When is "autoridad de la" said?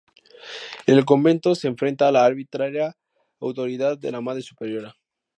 3.39-4.19